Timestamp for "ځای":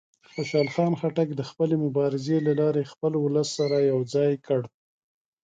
4.13-4.31